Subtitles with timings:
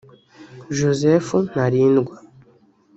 [0.77, 2.13] Joseph Ntarindwa